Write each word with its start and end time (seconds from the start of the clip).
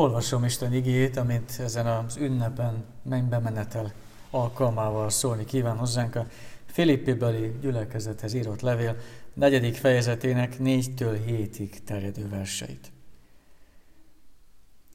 Olvasom 0.00 0.44
Isten 0.44 0.72
igét, 0.72 1.16
amint 1.16 1.56
ezen 1.58 1.86
az 1.86 2.16
ünnepen 2.16 2.84
mennybe 3.02 3.38
menetel 3.38 3.92
alkalmával 4.30 5.10
szólni 5.10 5.44
kíván 5.44 5.76
hozzánk 5.76 6.14
a 6.14 6.26
Filippibeli 6.66 7.52
gyülekezethez 7.60 8.34
írott 8.34 8.60
levél 8.60 8.96
negyedik 9.34 9.74
fejezetének 9.74 10.58
négytől 10.58 11.18
hétig 11.24 11.84
terjedő 11.84 12.28
verseit. 12.28 12.92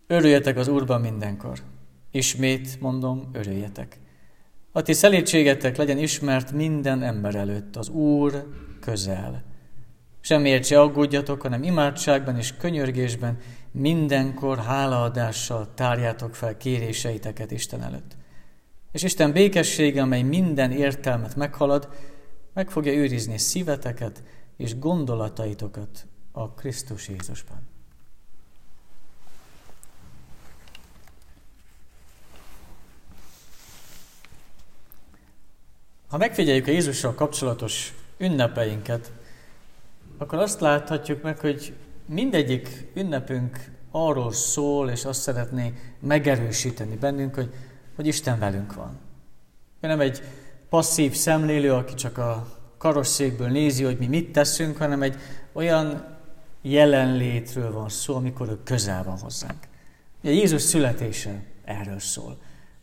Örüljetek 0.07 0.57
az 0.57 0.67
Úrban 0.67 1.02
mindenkor. 1.02 1.59
Ismét 2.11 2.79
mondom, 2.81 3.30
örüljetek. 3.33 3.99
A 4.72 4.81
ti 4.81 4.94
szelítségetek 4.94 5.77
legyen 5.77 5.97
ismert 5.97 6.52
minden 6.52 7.03
ember 7.03 7.35
előtt, 7.35 7.75
az 7.75 7.89
Úr 7.89 8.47
közel. 8.80 9.44
Semmiért 10.22 10.66
se 10.66 10.81
aggódjatok, 10.81 11.41
hanem 11.41 11.63
imádságban 11.63 12.38
és 12.38 12.53
könyörgésben 12.58 13.38
mindenkor 13.75 14.57
hálaadással 14.57 15.73
tárjátok 15.73 16.35
fel 16.35 16.57
kéréseiteket 16.57 17.52
Isten 17.52 17.83
előtt. 17.83 18.16
És 18.91 19.03
Isten 19.03 19.31
békessége, 19.31 20.02
amely 20.02 20.21
minden 20.21 20.71
értelmet 20.71 21.35
meghalad, 21.35 21.89
meg 22.53 22.69
fogja 22.69 22.93
őrizni 22.93 23.38
szíveteket 23.38 24.23
és 24.57 24.80
gondolataitokat 24.80 26.05
a 26.31 26.49
Krisztus 26.49 27.07
Jézusban. 27.07 27.67
Ha 36.07 36.17
megfigyeljük 36.17 36.67
a 36.67 36.72
Jézussal 36.72 37.13
kapcsolatos 37.13 37.94
ünnepeinket, 38.17 39.11
akkor 40.17 40.39
azt 40.39 40.59
láthatjuk 40.59 41.22
meg, 41.22 41.39
hogy 41.39 41.73
mindegyik 42.06 42.92
ünnepünk 42.94 43.72
arról 43.92 44.31
szól, 44.31 44.89
és 44.89 45.06
azt 45.06 45.22
szeretné 45.22 45.73
megerősíteni 46.00 46.95
bennünk, 46.95 47.36
hogy, 47.36 47.53
hogy 47.95 48.08
Isten 48.08 48.39
velünk 48.39 48.73
van. 48.73 49.00
Ő 49.81 49.88
nem 49.88 50.00
egy 50.00 50.22
passzív 50.70 51.14
szemlélő, 51.14 51.73
aki 51.73 51.94
csak 51.94 52.17
a 52.17 52.47
karosszékből 52.78 53.47
nézi, 53.47 53.84
hogy 53.84 53.97
mi 53.97 54.08
mit 54.08 54.31
teszünk, 54.31 54.78
hanem 54.78 55.02
egy 55.02 55.16
olyan 55.53 56.17
jelenlétről 56.62 57.72
van 57.72 57.89
szó, 57.89 58.16
amikor 58.16 58.50
ő 58.50 58.64
közel 58.64 59.03
van 59.03 59.19
hozzánk. 59.19 59.67
A 60.23 60.28
Jézus 60.28 60.62
születése 60.62 61.44
erről 61.64 62.00
szól. 62.00 62.38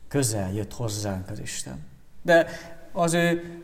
Közel 0.08 0.52
jött 0.52 0.72
hozzánk 0.72 1.30
az 1.30 1.38
Isten. 1.38 1.84
De 2.22 2.46
az 2.92 3.12
ő 3.12 3.62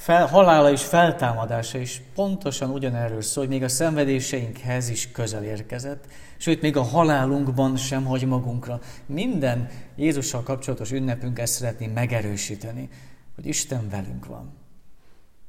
fel, 0.00 0.26
halála 0.26 0.70
és 0.70 0.82
feltámadása 0.82 1.78
is 1.78 2.02
pontosan 2.14 2.70
ugyanerről 2.70 3.22
szól, 3.22 3.44
hogy 3.44 3.52
még 3.52 3.62
a 3.62 3.68
szenvedéseinkhez 3.68 4.88
is 4.88 5.10
közel 5.12 5.44
érkezett, 5.44 6.04
sőt, 6.36 6.60
még 6.60 6.76
a 6.76 6.82
halálunkban 6.82 7.76
sem 7.76 8.04
hagy 8.04 8.26
magunkra. 8.26 8.80
Minden 9.06 9.68
Jézussal 9.96 10.42
kapcsolatos 10.42 10.90
ünnepünk 10.90 11.38
ezt 11.38 11.52
szeretné 11.52 11.86
megerősíteni, 11.86 12.88
hogy 13.34 13.46
Isten 13.46 13.88
velünk 13.88 14.26
van. 14.26 14.52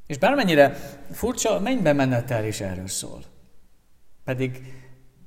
És 0.08 0.18
bármennyire 0.18 0.76
furcsa, 1.12 1.60
mennybe 1.60 1.94
menetel 1.94 2.46
is 2.46 2.62
erről 2.62 2.88
szól. 2.88 3.24
Pedig 4.24 4.74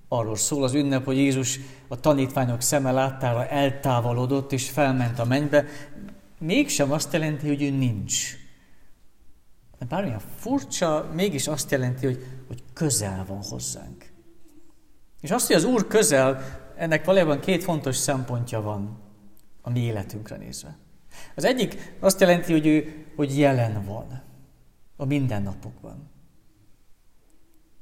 arról 0.08 0.36
szól 0.36 0.64
az 0.64 0.74
ünnep, 0.74 1.04
hogy 1.04 1.16
Jézus 1.16 1.60
a 1.88 2.00
tanítványok 2.00 2.60
szeme 2.60 2.92
láttára 2.92 3.46
eltávolodott 3.46 4.52
és 4.52 4.70
felment 4.70 5.18
a 5.18 5.24
mennybe, 5.24 5.64
mégsem 6.38 6.92
azt 6.92 7.12
jelenti, 7.12 7.48
hogy 7.48 7.62
ő 7.62 7.70
nincs. 7.70 8.42
De 9.84 9.90
bármilyen 9.90 10.22
furcsa, 10.36 11.10
mégis 11.14 11.48
azt 11.48 11.70
jelenti, 11.70 12.06
hogy, 12.06 12.26
hogy 12.46 12.62
közel 12.72 13.24
van 13.28 13.42
hozzánk. 13.42 14.12
És 15.20 15.30
azt, 15.30 15.46
hogy 15.46 15.56
az 15.56 15.64
Úr 15.64 15.86
közel, 15.86 16.42
ennek 16.76 17.04
valójában 17.04 17.40
két 17.40 17.62
fontos 17.62 17.96
szempontja 17.96 18.60
van 18.60 18.98
a 19.62 19.70
mi 19.70 19.80
életünkre 19.80 20.36
nézve. 20.36 20.76
Az 21.34 21.44
egyik 21.44 21.96
azt 22.00 22.20
jelenti, 22.20 22.52
hogy 22.52 22.66
ő 22.66 23.06
hogy 23.16 23.38
jelen 23.38 23.84
van 23.84 24.22
a 24.96 25.04
mindennapokban. 25.04 26.10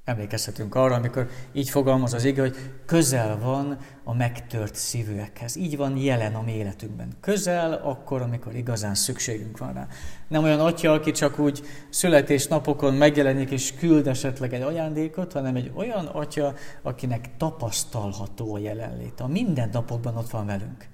Emlékezhetünk 0.05 0.75
arra, 0.75 0.95
amikor 0.95 1.29
így 1.53 1.69
fogalmaz 1.69 2.13
az 2.13 2.25
ige, 2.25 2.41
hogy 2.41 2.57
közel 2.87 3.39
van 3.39 3.79
a 4.05 4.15
megtört 4.15 4.75
szívűekhez. 4.75 5.57
Így 5.57 5.77
van 5.77 5.97
jelen 5.97 6.35
a 6.35 6.43
mi 6.43 6.53
életünkben. 6.53 7.13
Közel 7.21 7.73
akkor, 7.73 8.23
amikor 8.23 8.55
igazán 8.55 8.95
szükségünk 8.95 9.59
van 9.59 9.73
rá. 9.73 9.87
Nem 10.29 10.43
olyan 10.45 10.61
atya, 10.61 10.93
aki 10.93 11.11
csak 11.11 11.39
úgy 11.39 11.63
születésnapokon 11.91 12.95
megjelenik 12.95 13.51
és 13.51 13.75
küld 13.75 14.07
esetleg 14.07 14.55
egy 14.55 14.63
ajándékot, 14.63 15.33
hanem 15.33 15.57
egy 15.57 15.71
olyan 15.75 16.07
atya, 16.07 16.55
akinek 16.83 17.37
tapasztalható 17.37 18.55
a 18.55 18.59
jelenlét. 18.59 19.21
A 19.21 19.27
mindennapokban 19.27 20.17
ott 20.17 20.31
van 20.31 20.47
velünk. 20.47 20.87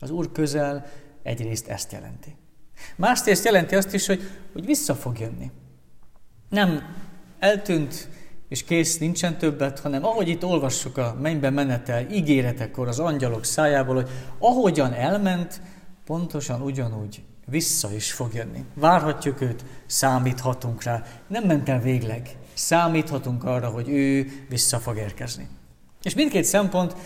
Az 0.00 0.10
Úr 0.10 0.32
közel 0.32 0.86
egyrészt 1.22 1.68
ezt 1.68 1.92
jelenti. 1.92 2.36
Másrészt 2.96 3.44
jelenti 3.44 3.74
azt 3.74 3.94
is, 3.94 4.06
hogy, 4.06 4.22
hogy 4.52 4.64
vissza 4.64 4.94
fog 4.94 5.18
jönni. 5.18 5.50
Nem 6.48 6.96
eltűnt, 7.38 8.08
és 8.48 8.64
kész, 8.64 8.98
nincsen 8.98 9.38
többet, 9.38 9.80
hanem 9.80 10.04
ahogy 10.04 10.28
itt 10.28 10.44
olvassuk 10.44 10.96
a 10.96 11.16
mennybe 11.20 11.50
menetel 11.50 12.10
ígéretekor 12.10 12.88
az 12.88 12.98
angyalok 12.98 13.44
szájából, 13.44 13.94
hogy 13.94 14.08
ahogyan 14.38 14.92
elment, 14.92 15.60
pontosan 16.04 16.60
ugyanúgy 16.60 17.22
vissza 17.50 17.94
is 17.94 18.12
fog 18.12 18.34
jönni. 18.34 18.64
Várhatjuk 18.74 19.40
őt, 19.40 19.64
számíthatunk 19.86 20.82
rá. 20.82 21.02
Nem 21.26 21.44
ment 21.44 21.68
el 21.68 21.80
végleg. 21.80 22.36
Számíthatunk 22.54 23.44
arra, 23.44 23.68
hogy 23.68 23.88
ő 23.88 24.30
vissza 24.48 24.78
fog 24.78 24.96
érkezni. 24.96 25.48
És 26.02 26.14
mindkét 26.14 26.44
szempont 26.44 26.96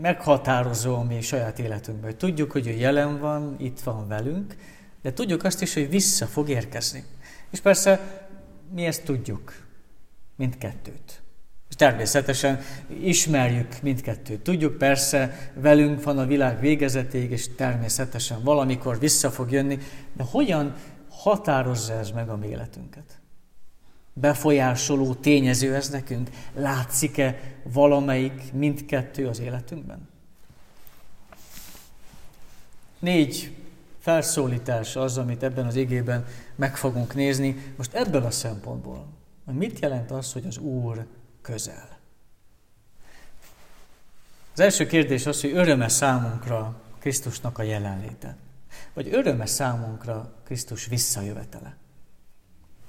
meghatározó 0.00 0.94
a 0.94 1.02
mi 1.02 1.20
saját 1.20 1.58
életünkben. 1.58 2.18
Tudjuk, 2.18 2.52
hogy 2.52 2.66
ő 2.66 2.70
jelen 2.70 3.20
van, 3.20 3.56
itt 3.58 3.80
van 3.80 4.08
velünk, 4.08 4.56
de 5.02 5.12
tudjuk 5.12 5.44
azt 5.44 5.62
is, 5.62 5.74
hogy 5.74 5.90
vissza 5.90 6.26
fog 6.26 6.48
érkezni. 6.48 7.04
És 7.50 7.60
persze 7.60 8.20
mi 8.74 8.84
ezt 8.84 9.04
tudjuk, 9.04 9.52
mindkettőt. 10.38 11.22
És 11.68 11.74
természetesen 11.74 12.60
ismerjük 13.00 13.82
mindkettőt. 13.82 14.40
Tudjuk 14.40 14.78
persze, 14.78 15.50
velünk 15.54 16.02
van 16.02 16.18
a 16.18 16.26
világ 16.26 16.60
végezetéig, 16.60 17.30
és 17.30 17.54
természetesen 17.54 18.42
valamikor 18.42 18.98
vissza 18.98 19.30
fog 19.30 19.50
jönni, 19.50 19.78
de 20.12 20.22
hogyan 20.22 20.74
határozza 21.10 21.92
ez 21.92 22.10
meg 22.10 22.28
a 22.28 22.36
mi 22.36 22.46
életünket? 22.46 23.20
Befolyásoló 24.12 25.14
tényező 25.14 25.74
ez 25.74 25.88
nekünk? 25.88 26.30
Látszik-e 26.54 27.38
valamelyik, 27.62 28.52
mindkettő 28.52 29.26
az 29.26 29.40
életünkben? 29.40 30.08
Négy 32.98 33.52
felszólítás 33.98 34.96
az, 34.96 35.18
amit 35.18 35.42
ebben 35.42 35.66
az 35.66 35.76
igében 35.76 36.26
meg 36.56 36.76
fogunk 36.76 37.14
nézni, 37.14 37.72
most 37.76 37.94
ebből 37.94 38.24
a 38.24 38.30
szempontból, 38.30 39.06
hogy 39.48 39.56
mit 39.56 39.78
jelent 39.78 40.10
az, 40.10 40.32
hogy 40.32 40.46
az 40.46 40.58
Úr 40.58 41.06
közel. 41.42 41.98
Az 44.52 44.60
első 44.60 44.86
kérdés 44.86 45.26
az, 45.26 45.40
hogy 45.40 45.52
öröme 45.52 45.88
számunkra 45.88 46.80
Krisztusnak 46.98 47.58
a 47.58 47.62
jelenléte. 47.62 48.36
Vagy 48.94 49.08
öröme 49.12 49.46
számunkra 49.46 50.32
Krisztus 50.44 50.86
visszajövetele. 50.86 51.76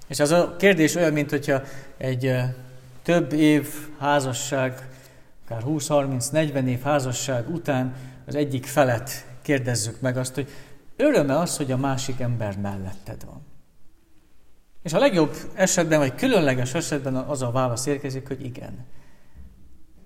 És 0.07 0.19
az 0.19 0.31
a 0.31 0.55
kérdés 0.55 0.95
olyan, 0.95 1.13
mint 1.13 1.29
hogyha 1.29 1.61
egy 1.97 2.35
több 3.03 3.33
év 3.33 3.73
házasság, 3.99 4.89
akár 5.45 5.63
20-30-40 5.65 6.65
év 6.65 6.81
házasság 6.81 7.49
után 7.49 7.95
az 8.25 8.35
egyik 8.35 8.65
felet 8.65 9.25
kérdezzük 9.41 10.01
meg 10.01 10.17
azt, 10.17 10.35
hogy 10.35 10.49
Öröme 11.01 11.39
az, 11.39 11.57
hogy 11.57 11.71
a 11.71 11.77
másik 11.77 12.19
ember 12.19 12.57
melletted 12.57 13.25
van. 13.25 13.41
És 14.83 14.93
a 14.93 14.99
legjobb 14.99 15.35
esetben, 15.53 15.99
vagy 15.99 16.15
különleges 16.15 16.73
esetben 16.73 17.15
az 17.15 17.41
a 17.41 17.51
válasz 17.51 17.85
érkezik, 17.85 18.27
hogy 18.27 18.45
igen. 18.45 18.85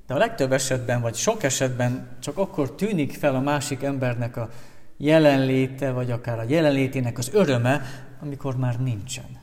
De 0.08 0.14
a 0.14 0.18
legtöbb 0.18 0.52
esetben, 0.52 1.02
vagy 1.02 1.16
sok 1.16 1.44
esetben 1.44 2.08
csak 2.20 2.38
akkor 2.38 2.76
tűnik 2.76 3.14
fel 3.14 3.36
a 3.36 3.40
másik 3.40 3.84
embernek 3.84 4.38
a 4.38 4.50
jelenléte, 4.98 5.92
vagy 5.92 6.12
akár 6.12 6.40
a 6.40 6.46
jelenlétének 6.48 7.18
az 7.18 7.30
öröme, 7.34 7.82
amikor 8.22 8.58
már 8.58 8.80
nincsen. 8.80 9.42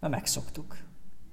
Mert 0.00 0.12
megszoktuk. 0.12 0.76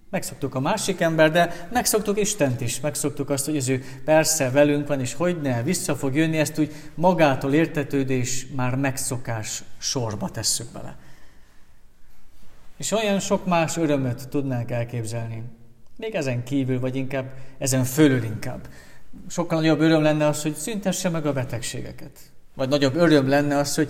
Megszoktuk 0.09 0.55
a 0.55 0.59
másik 0.59 1.01
ember, 1.01 1.31
de 1.31 1.67
megszoktuk 1.71 2.19
Istent 2.19 2.61
is. 2.61 2.79
Megszoktuk 2.79 3.29
azt, 3.29 3.45
hogy 3.45 3.57
az 3.57 3.69
ő 3.69 3.83
persze 4.05 4.51
velünk 4.51 4.87
van, 4.87 4.99
és 4.99 5.13
hogy 5.13 5.41
ne, 5.41 5.63
vissza 5.63 5.95
fog 5.95 6.15
jönni, 6.15 6.37
ezt 6.37 6.59
úgy 6.59 6.73
magától 6.95 7.53
értetődés 7.53 8.47
már 8.55 8.75
megszokás 8.75 9.63
sorba 9.77 10.29
tesszük 10.29 10.71
bele. 10.71 10.97
És 12.77 12.91
olyan 12.91 13.19
sok 13.19 13.45
más 13.45 13.77
örömöt 13.77 14.29
tudnánk 14.29 14.71
elképzelni. 14.71 15.43
Még 15.97 16.15
ezen 16.15 16.43
kívül, 16.43 16.79
vagy 16.79 16.95
inkább 16.95 17.33
ezen 17.57 17.83
fölül 17.83 18.23
inkább. 18.23 18.67
Sokkal 19.27 19.59
nagyobb 19.59 19.79
öröm 19.79 20.01
lenne 20.01 20.27
az, 20.27 20.41
hogy 20.41 20.55
szüntesse 20.55 21.09
meg 21.09 21.25
a 21.25 21.33
betegségeket. 21.33 22.19
Vagy 22.55 22.69
nagyobb 22.69 22.95
öröm 22.95 23.27
lenne 23.27 23.57
az, 23.57 23.75
hogy 23.75 23.89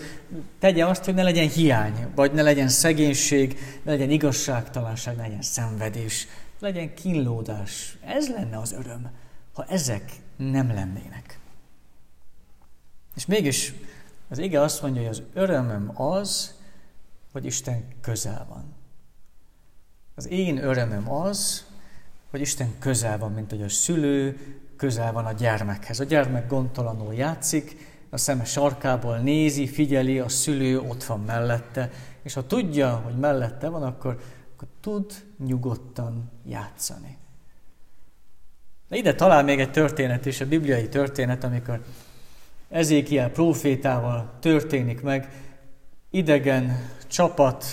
tegye 0.59 0.85
azt, 0.85 1.05
hogy 1.05 1.13
ne 1.13 1.23
legyen 1.23 1.49
hiány, 1.49 2.07
vagy 2.15 2.31
ne 2.31 2.41
legyen 2.41 2.67
szegénység, 2.67 3.59
ne 3.83 3.91
legyen 3.91 4.09
igazságtalanság, 4.09 5.15
ne 5.15 5.21
legyen 5.21 5.41
szenvedés, 5.41 6.27
legyen 6.59 6.93
kínlódás. 6.93 7.97
Ez 8.05 8.29
lenne 8.29 8.57
az 8.57 8.71
öröm, 8.71 9.11
ha 9.53 9.65
ezek 9.69 10.11
nem 10.37 10.67
lennének. 10.67 11.39
És 13.15 13.25
mégis 13.25 13.73
az 14.29 14.37
ige 14.37 14.61
azt 14.61 14.81
mondja, 14.81 15.01
hogy 15.01 15.09
az 15.09 15.21
örömöm 15.33 16.01
az, 16.01 16.55
hogy 17.31 17.45
Isten 17.45 17.87
közel 18.01 18.45
van. 18.49 18.76
Az 20.17 20.29
én 20.29 20.63
örömöm 20.63 21.11
az, 21.11 21.65
hogy 22.29 22.41
Isten 22.41 22.75
közel 22.79 23.17
van, 23.17 23.31
mint 23.31 23.49
hogy 23.49 23.61
a 23.61 23.69
szülő 23.69 24.37
közel 24.75 25.11
van 25.11 25.25
a 25.25 25.31
gyermekhez. 25.31 25.99
A 25.99 26.03
gyermek 26.03 26.47
gondtalanul 26.47 27.13
játszik, 27.13 27.77
a 28.09 28.17
szeme 28.17 28.43
sarkából 28.43 29.17
nézi, 29.17 29.67
figyeli, 29.67 30.19
a 30.19 30.29
szülő 30.29 30.79
ott 30.79 31.03
van 31.03 31.19
mellette, 31.19 31.91
és 32.23 32.33
ha 32.33 32.45
tudja, 32.45 32.95
hogy 32.95 33.17
mellette 33.17 33.69
van, 33.69 33.83
akkor, 33.83 34.19
akkor 34.55 34.67
tud 34.81 35.11
nyugodtan 35.45 36.31
játszani. 36.45 37.17
De 38.89 38.95
ide 38.95 39.15
talál 39.15 39.43
még 39.43 39.59
egy 39.59 39.71
történet 39.71 40.25
is, 40.25 40.41
a 40.41 40.47
bibliai 40.47 40.89
történet, 40.89 41.43
amikor 41.43 41.83
Ezékiel 42.69 43.29
profétával 43.29 44.33
történik 44.39 45.01
meg, 45.01 45.31
idegen 46.09 46.89
csapat, 47.07 47.65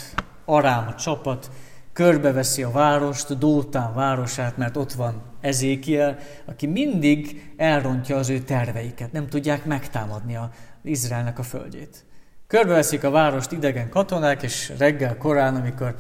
arám 0.45 0.97
csapat 0.97 1.51
körbeveszi 1.95 2.63
a 2.63 2.71
várost, 2.71 3.39
Dótán 3.39 3.95
városát, 3.95 4.57
mert 4.57 4.77
ott 4.77 4.93
van 4.93 5.23
Ezékiel, 5.41 6.19
aki 6.45 6.67
mindig 6.67 7.53
elrontja 7.57 8.17
az 8.17 8.29
ő 8.29 8.39
terveiket, 8.39 9.13
nem 9.13 9.29
tudják 9.29 9.65
megtámadni 9.65 10.37
a 10.37 10.51
Izraelnek 10.83 11.39
a 11.39 11.43
földjét. 11.43 12.05
Körbeveszik 12.47 13.05
a 13.05 13.11
várost 13.11 13.53
idegen 13.53 13.89
katonák, 13.89 14.43
és 14.43 14.73
reggel 14.79 15.17
korán, 15.17 15.57
amikor 15.57 15.97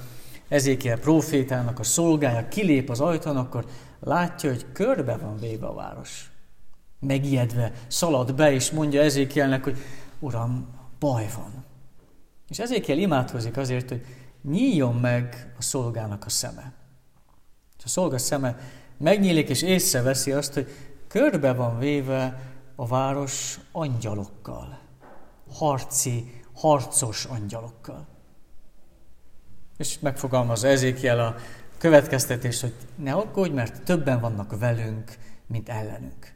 Ezékiel 0.49 0.99
profétának 0.99 1.79
a 1.79 1.83
szolgája 1.83 2.49
kilép 2.49 2.91
az 2.91 3.01
ajtón, 3.01 3.37
akkor 3.37 3.65
látja, 4.01 4.51
hogy 4.51 4.67
körbe 4.73 5.17
van 5.17 5.37
véve 5.37 5.67
a 5.67 5.75
város. 5.75 6.31
Megijedve 7.01 7.73
szalad 7.87 8.35
be, 8.35 8.53
és 8.53 8.71
mondja 8.71 9.03
Ezékielnek, 9.03 9.65
hogy 9.65 9.79
Uram, 10.19 10.69
baj 10.99 11.27
van. 11.37 11.65
És 12.49 12.59
Ezékiel 12.59 12.99
imádkozik 12.99 13.57
azért, 13.57 13.89
hogy 13.89 14.05
nyíljon 14.49 14.95
meg 14.95 15.55
a 15.59 15.63
szolgának 15.63 16.25
a 16.25 16.29
szeme. 16.29 16.73
És 17.79 17.85
a 17.85 17.89
szolga 17.89 18.19
szeme 18.19 18.59
megnyílik, 18.97 19.49
és 19.49 19.63
észreveszi 19.63 20.33
azt, 20.33 20.55
hogy 20.55 20.69
körbe 21.09 21.53
van 21.53 21.79
véve 21.79 22.53
a 22.77 22.87
város 22.87 23.61
angyalokkal. 23.73 24.79
Harci, 25.51 26.43
harcos 26.55 27.25
angyalokkal. 27.25 28.07
És 29.77 29.99
megfogalmazza 29.99 30.69
Ezékiel 30.69 31.21
a 31.21 31.35
következtetés, 31.79 32.61
hogy 32.61 32.75
ne 32.97 33.13
aggódj, 33.13 33.53
mert 33.53 33.83
többen 33.83 34.21
vannak 34.21 34.59
velünk, 34.59 35.17
mint 35.47 35.69
ellenünk. 35.69 36.33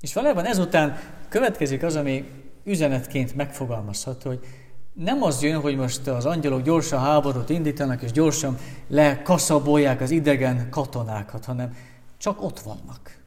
És 0.00 0.14
valójában 0.14 0.44
ezután 0.44 0.98
következik 1.28 1.82
az, 1.82 1.96
ami 1.96 2.30
üzenetként 2.64 3.34
megfogalmazható, 3.34 4.28
hogy 4.28 4.46
nem 4.92 5.22
az 5.22 5.42
jön, 5.42 5.60
hogy 5.60 5.76
most 5.76 6.06
az 6.06 6.26
angyalok 6.26 6.62
gyorsan 6.62 7.00
háborút 7.00 7.50
indítanak, 7.50 8.02
és 8.02 8.12
gyorsan 8.12 8.58
lekaszabolják 8.88 10.00
az 10.00 10.10
idegen 10.10 10.70
katonákat, 10.70 11.44
hanem 11.44 11.76
csak 12.16 12.42
ott 12.42 12.60
vannak. 12.60 13.18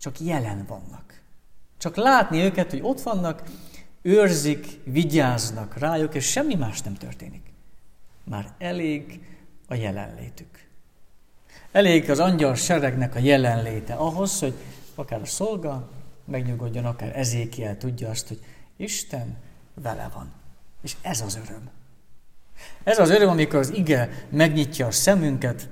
Csak 0.00 0.20
jelen 0.20 0.64
vannak. 0.68 1.20
Csak 1.78 1.96
látni 1.96 2.42
őket, 2.42 2.70
hogy 2.70 2.80
ott 2.82 3.00
vannak, 3.00 3.42
őrzik, 4.02 4.66
vigyáznak 4.84 5.78
rájuk, 5.78 6.14
és 6.14 6.30
semmi 6.30 6.54
más 6.54 6.82
nem 6.82 6.94
történik. 6.94 7.52
Már 8.24 8.52
elég 8.58 9.20
a 9.68 9.74
jelenlétük. 9.74 10.68
Elég 11.72 12.10
az 12.10 12.18
angyal 12.18 12.54
seregnek 12.54 13.14
a 13.14 13.18
jelenléte 13.18 13.94
ahhoz, 13.94 14.38
hogy 14.38 14.54
akár 14.94 15.20
a 15.20 15.26
szolga 15.26 15.88
megnyugodjon, 16.24 16.84
akár 16.84 17.16
Ezékiel 17.16 17.76
tudja 17.76 18.08
azt, 18.08 18.28
hogy 18.28 18.40
Isten 18.76 19.36
vele 19.74 20.10
van. 20.14 20.39
És 20.82 20.96
ez 21.02 21.20
az 21.20 21.38
öröm. 21.44 21.70
Ez 22.84 22.98
az 22.98 23.10
öröm, 23.10 23.28
amikor 23.28 23.58
az 23.58 23.70
ige 23.70 24.26
megnyitja 24.30 24.86
a 24.86 24.90
szemünket, 24.90 25.68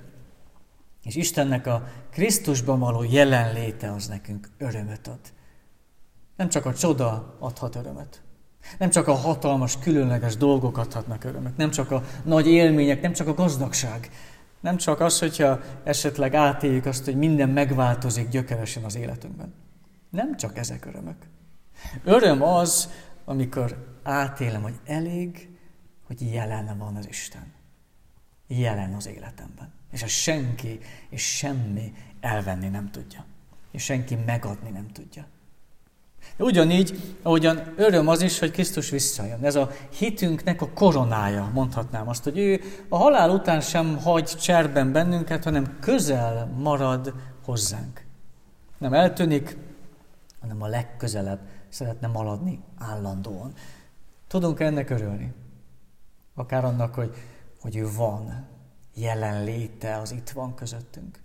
és 1.02 1.14
Istennek 1.14 1.66
a 1.66 1.88
Krisztusban 2.10 2.78
való 2.78 3.02
jelenléte 3.02 3.92
az 3.92 4.06
nekünk 4.06 4.48
örömöt 4.58 5.06
ad. 5.06 5.20
Nem 6.36 6.48
csak 6.48 6.66
a 6.66 6.74
csoda 6.74 7.36
adhat 7.38 7.74
örömöt. 7.74 8.22
Nem 8.78 8.90
csak 8.90 9.08
a 9.08 9.14
hatalmas, 9.14 9.78
különleges 9.78 10.36
dolgok 10.36 10.78
adhatnak 10.78 11.24
örömöt. 11.24 11.56
Nem 11.56 11.70
csak 11.70 11.90
a 11.90 12.02
nagy 12.24 12.46
élmények, 12.46 13.00
nem 13.00 13.12
csak 13.12 13.26
a 13.26 13.34
gazdagság. 13.34 14.10
Nem 14.60 14.76
csak 14.76 15.00
az, 15.00 15.18
hogyha 15.18 15.60
esetleg 15.84 16.34
átéljük 16.34 16.86
azt, 16.86 17.04
hogy 17.04 17.16
minden 17.16 17.48
megváltozik 17.48 18.28
gyökeresen 18.28 18.84
az 18.84 18.96
életünkben. 18.96 19.54
Nem 20.10 20.36
csak 20.36 20.58
ezek 20.58 20.86
örömök. 20.86 21.16
Öröm 22.04 22.42
az, 22.42 22.90
amikor 23.24 23.87
átélem, 24.02 24.62
hogy 24.62 24.78
elég, 24.84 25.48
hogy 26.06 26.32
jelen 26.32 26.78
van 26.78 26.96
az 26.96 27.08
Isten. 27.08 27.52
Jelen 28.46 28.94
az 28.94 29.06
életemben. 29.06 29.72
És 29.92 30.02
a 30.02 30.06
senki 30.06 30.78
és 31.08 31.36
semmi 31.36 31.92
elvenni 32.20 32.68
nem 32.68 32.90
tudja. 32.90 33.24
És 33.70 33.82
senki 33.84 34.14
megadni 34.26 34.70
nem 34.70 34.88
tudja. 34.92 35.26
De 36.36 36.44
ugyanígy, 36.44 37.16
ahogyan 37.22 37.72
öröm 37.76 38.08
az 38.08 38.22
is, 38.22 38.38
hogy 38.38 38.50
Krisztus 38.50 38.90
visszajön. 38.90 39.44
Ez 39.44 39.54
a 39.54 39.70
hitünknek 39.98 40.62
a 40.62 40.68
koronája, 40.68 41.50
mondhatnám 41.54 42.08
azt, 42.08 42.24
hogy 42.24 42.38
ő 42.38 42.60
a 42.88 42.96
halál 42.96 43.30
után 43.30 43.60
sem 43.60 43.98
hagy 43.98 44.24
cserben 44.24 44.92
bennünket, 44.92 45.44
hanem 45.44 45.78
közel 45.80 46.46
marad 46.56 47.14
hozzánk. 47.44 48.04
Nem 48.78 48.92
eltűnik, 48.92 49.56
hanem 50.40 50.62
a 50.62 50.66
legközelebb 50.66 51.40
szeretne 51.68 52.06
maradni 52.06 52.60
állandóan. 52.78 53.52
Tudunk 54.28 54.60
ennek 54.60 54.90
örülni? 54.90 55.32
Akár 56.34 56.64
annak, 56.64 56.94
hogy, 56.94 57.14
hogy 57.60 57.76
ő 57.76 57.88
van, 57.96 58.46
jelenléte 58.94 59.96
az 59.96 60.12
itt 60.12 60.30
van 60.30 60.54
közöttünk. 60.54 61.20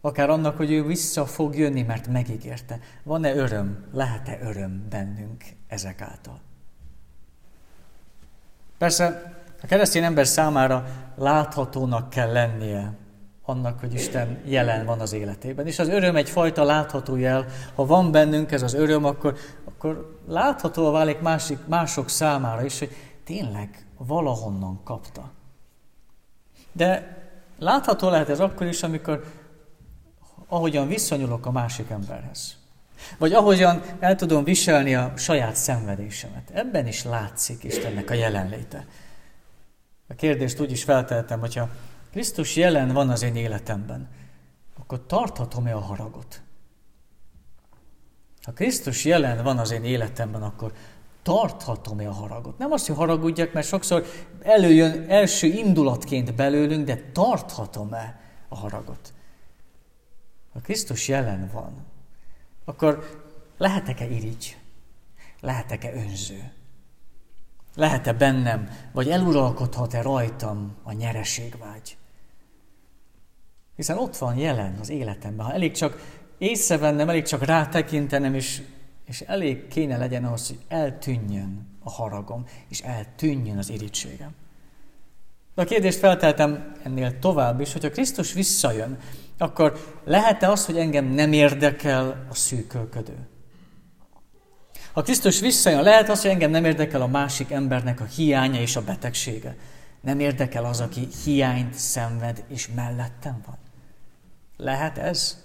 Akár 0.00 0.30
annak, 0.30 0.56
hogy 0.56 0.70
ő 0.70 0.84
vissza 0.84 1.26
fog 1.26 1.56
jönni, 1.56 1.82
mert 1.82 2.08
megígérte. 2.08 2.78
Van-e 3.02 3.34
öröm, 3.34 3.84
lehet-e 3.92 4.38
öröm 4.42 4.86
bennünk 4.88 5.44
ezek 5.66 6.00
által? 6.00 6.40
Persze 8.78 9.32
a 9.62 9.66
keresztény 9.66 10.02
ember 10.02 10.26
számára 10.26 10.86
láthatónak 11.16 12.10
kell 12.10 12.32
lennie 12.32 12.92
annak, 13.42 13.80
hogy 13.80 13.94
Isten 13.94 14.40
jelen 14.44 14.86
van 14.86 15.00
az 15.00 15.12
életében. 15.12 15.66
És 15.66 15.78
az 15.78 15.88
öröm 15.88 16.16
egyfajta 16.16 16.64
látható 16.64 17.16
jel. 17.16 17.46
Ha 17.74 17.86
van 17.86 18.12
bennünk 18.12 18.52
ez 18.52 18.62
az 18.62 18.74
öröm, 18.74 19.04
akkor, 19.04 19.36
akkor 19.84 20.18
látható 20.26 20.90
válik 20.90 21.20
másik, 21.20 21.58
mások 21.66 22.08
számára 22.08 22.64
is, 22.64 22.78
hogy 22.78 22.96
tényleg 23.24 23.86
valahonnan 23.96 24.80
kapta. 24.84 25.30
De 26.72 27.16
látható 27.58 28.08
lehet 28.08 28.28
ez 28.28 28.40
akkor 28.40 28.66
is, 28.66 28.82
amikor 28.82 29.24
ahogyan 30.46 30.88
viszonyulok 30.88 31.46
a 31.46 31.50
másik 31.50 31.90
emberhez. 31.90 32.56
Vagy 33.18 33.32
ahogyan 33.32 33.82
el 33.98 34.14
tudom 34.14 34.44
viselni 34.44 34.94
a 34.94 35.12
saját 35.16 35.56
szenvedésemet. 35.56 36.50
Ebben 36.50 36.86
is 36.86 37.04
látszik 37.04 37.64
Istennek 37.64 38.10
a 38.10 38.14
jelenléte. 38.14 38.86
A 40.08 40.14
kérdést 40.14 40.60
úgy 40.60 40.70
is 40.70 40.84
felteltem, 40.84 41.40
hogyha 41.40 41.68
Krisztus 42.10 42.56
jelen 42.56 42.92
van 42.92 43.10
az 43.10 43.22
én 43.22 43.36
életemben, 43.36 44.08
akkor 44.78 45.06
tarthatom-e 45.06 45.74
a 45.74 45.80
haragot? 45.80 46.43
Ha 48.44 48.52
Krisztus 48.52 49.04
jelen 49.04 49.42
van 49.42 49.58
az 49.58 49.70
én 49.70 49.84
életemben, 49.84 50.42
akkor 50.42 50.72
tarthatom-e 51.22 52.08
a 52.08 52.12
haragot? 52.12 52.58
Nem 52.58 52.72
azt, 52.72 52.86
hogy 52.86 52.96
haragudjak, 52.96 53.52
mert 53.52 53.66
sokszor 53.66 54.06
előjön 54.42 55.04
első 55.08 55.46
indulatként 55.46 56.34
belőlünk, 56.34 56.86
de 56.86 57.10
tarthatom-e 57.12 58.20
a 58.48 58.56
haragot? 58.56 59.12
Ha 60.52 60.60
Krisztus 60.60 61.08
jelen 61.08 61.50
van, 61.52 61.86
akkor 62.64 63.22
lehetek-e 63.58 64.08
irigy? 64.08 64.56
Lehetek-e 65.40 65.94
önző? 65.94 66.52
Lehet-e 67.74 68.12
bennem, 68.12 68.68
vagy 68.92 69.08
eluralkodhat-e 69.08 70.02
rajtam 70.02 70.76
a 70.82 70.92
nyereségvágy? 70.92 71.96
Hiszen 73.76 73.98
ott 73.98 74.16
van 74.16 74.36
jelen 74.36 74.76
az 74.80 74.88
életemben. 74.88 75.46
Ha 75.46 75.52
elég 75.52 75.72
csak 75.72 76.22
észrevennem, 76.38 77.08
elég 77.08 77.22
csak 77.22 77.44
rátekintenem, 77.44 78.34
és, 78.34 78.62
és 79.06 79.20
elég 79.20 79.68
kéne 79.68 79.96
legyen 79.96 80.24
ahhoz, 80.24 80.48
hogy 80.48 80.58
eltűnjön 80.68 81.78
a 81.82 81.90
haragom, 81.90 82.44
és 82.68 82.80
eltűnjön 82.80 83.58
az 83.58 83.70
irítségem. 83.70 84.30
De 85.54 85.62
a 85.62 85.64
kérdést 85.64 85.98
felteltem 85.98 86.72
ennél 86.82 87.18
tovább 87.18 87.60
is, 87.60 87.72
hogyha 87.72 87.90
Krisztus 87.90 88.32
visszajön, 88.32 88.98
akkor 89.38 90.00
lehet-e 90.04 90.50
az, 90.50 90.66
hogy 90.66 90.78
engem 90.78 91.04
nem 91.04 91.32
érdekel 91.32 92.26
a 92.30 92.34
szűkölködő? 92.34 93.28
Ha 94.92 95.02
Krisztus 95.02 95.40
visszajön, 95.40 95.82
lehet 95.82 96.08
az, 96.08 96.22
hogy 96.22 96.30
engem 96.30 96.50
nem 96.50 96.64
érdekel 96.64 97.02
a 97.02 97.06
másik 97.06 97.50
embernek 97.50 98.00
a 98.00 98.04
hiánya 98.04 98.60
és 98.60 98.76
a 98.76 98.84
betegsége. 98.84 99.56
Nem 100.00 100.20
érdekel 100.20 100.64
az, 100.64 100.80
aki 100.80 101.08
hiányt 101.24 101.74
szenved 101.74 102.44
és 102.48 102.68
mellettem 102.74 103.42
van. 103.46 103.58
Lehet 104.56 104.98
ez? 104.98 105.43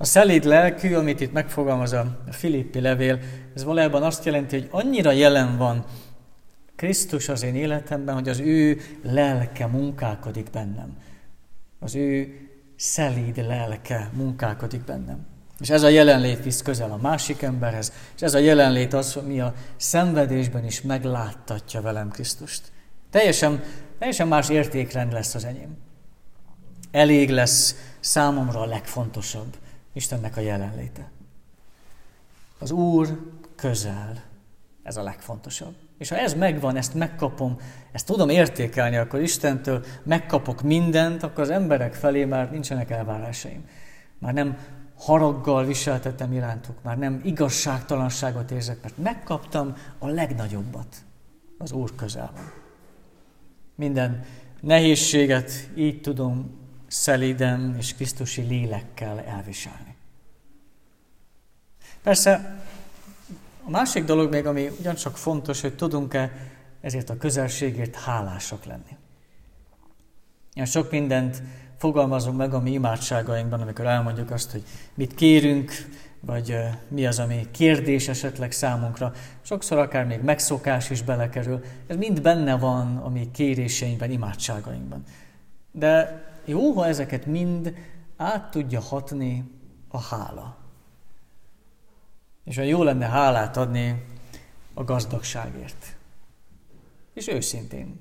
A 0.00 0.04
szelíd 0.04 0.44
lelkű, 0.44 0.94
amit 0.94 1.20
itt 1.20 1.32
megfogalmaz 1.32 1.92
a 1.92 2.18
Filippi 2.30 2.80
levél, 2.80 3.18
ez 3.54 3.64
valójában 3.64 4.02
azt 4.02 4.24
jelenti, 4.24 4.58
hogy 4.58 4.68
annyira 4.70 5.10
jelen 5.10 5.56
van 5.56 5.84
Krisztus 6.76 7.28
az 7.28 7.42
én 7.42 7.54
életemben, 7.54 8.14
hogy 8.14 8.28
az 8.28 8.38
ő 8.38 8.80
lelke 9.02 9.66
munkálkodik 9.66 10.50
bennem. 10.50 10.96
Az 11.78 11.94
ő 11.94 12.34
szelíd 12.76 13.36
lelke 13.36 14.10
munkálkodik 14.12 14.84
bennem. 14.84 15.26
És 15.60 15.70
ez 15.70 15.82
a 15.82 15.88
jelenlét 15.88 16.44
visz 16.44 16.62
közel 16.62 16.90
a 16.90 16.96
másik 16.96 17.42
emberhez, 17.42 17.92
és 18.16 18.22
ez 18.22 18.34
a 18.34 18.38
jelenlét 18.38 18.92
az, 18.92 19.16
ami 19.16 19.40
a 19.40 19.54
szenvedésben 19.76 20.64
is 20.64 20.82
megláttatja 20.82 21.80
velem 21.80 22.10
Krisztust. 22.10 22.62
Teljesen, 23.10 23.62
teljesen 23.98 24.28
más 24.28 24.48
értékrend 24.48 25.12
lesz 25.12 25.34
az 25.34 25.44
enyém. 25.44 25.76
Elég 26.90 27.30
lesz 27.30 27.74
számomra 28.00 28.60
a 28.60 28.66
legfontosabb 28.66 29.56
Istennek 29.98 30.36
a 30.36 30.40
jelenléte. 30.40 31.10
Az 32.58 32.70
Úr 32.70 33.18
közel, 33.56 34.22
ez 34.82 34.96
a 34.96 35.02
legfontosabb. 35.02 35.74
És 35.98 36.08
ha 36.08 36.16
ez 36.16 36.34
megvan, 36.34 36.76
ezt 36.76 36.94
megkapom, 36.94 37.56
ezt 37.92 38.06
tudom 38.06 38.28
értékelni, 38.28 38.96
akkor 38.96 39.20
Istentől 39.20 39.84
megkapok 40.02 40.62
mindent, 40.62 41.22
akkor 41.22 41.42
az 41.42 41.50
emberek 41.50 41.94
felé 41.94 42.24
már 42.24 42.50
nincsenek 42.50 42.90
elvárásaim. 42.90 43.68
Már 44.18 44.32
nem 44.32 44.58
haraggal 44.98 45.64
viseltetem 45.64 46.32
irántuk, 46.32 46.82
már 46.82 46.98
nem 46.98 47.20
igazságtalanságot 47.24 48.50
érzek, 48.50 48.82
mert 48.82 48.98
megkaptam 48.98 49.76
a 49.98 50.06
legnagyobbat. 50.06 50.96
Az 51.58 51.72
Úr 51.72 51.94
közel 51.94 52.30
van. 52.34 52.52
Minden 53.74 54.24
nehézséget 54.60 55.70
így 55.74 56.00
tudom 56.00 56.66
szeliden 56.88 57.74
és 57.78 57.94
Krisztusi 57.94 58.42
lélekkel 58.42 59.20
elviselni. 59.20 59.96
Persze 62.02 62.62
a 63.64 63.70
másik 63.70 64.04
dolog 64.04 64.30
még, 64.30 64.46
ami 64.46 64.68
ugyancsak 64.78 65.16
fontos, 65.16 65.60
hogy 65.60 65.74
tudunk-e 65.74 66.32
ezért 66.80 67.10
a 67.10 67.16
közelségért 67.16 67.96
hálásak 67.96 68.64
lenni. 68.64 68.96
Ilyen 70.54 70.66
sok 70.66 70.90
mindent 70.90 71.42
fogalmazunk 71.78 72.36
meg 72.36 72.54
a 72.54 72.60
mi 72.60 72.70
imádságainkban, 72.70 73.60
amikor 73.60 73.86
elmondjuk 73.86 74.30
azt, 74.30 74.50
hogy 74.50 74.62
mit 74.94 75.14
kérünk, 75.14 75.72
vagy 76.20 76.56
mi 76.88 77.06
az, 77.06 77.18
ami 77.18 77.46
kérdés 77.50 78.08
esetleg 78.08 78.52
számunkra. 78.52 79.12
Sokszor 79.42 79.78
akár 79.78 80.04
még 80.04 80.20
megszokás 80.20 80.90
is 80.90 81.02
belekerül. 81.02 81.64
Ez 81.86 81.96
mind 81.96 82.22
benne 82.22 82.56
van 82.56 82.96
a 82.96 83.08
mi 83.08 83.30
kéréseinkben, 83.30 84.10
imádságainkban. 84.10 85.04
De 85.72 86.22
jó, 86.48 86.72
ha 86.72 86.86
ezeket 86.86 87.26
mind 87.26 87.74
át 88.16 88.50
tudja 88.50 88.80
hatni 88.80 89.50
a 89.88 90.00
hála. 90.00 90.56
És 92.44 92.56
olyan 92.56 92.68
jó 92.68 92.82
lenne 92.82 93.06
hálát 93.06 93.56
adni 93.56 94.04
a 94.74 94.84
gazdagságért. 94.84 95.96
És 97.14 97.28
őszintén. 97.28 98.00